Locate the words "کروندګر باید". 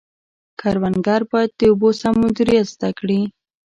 0.59-1.51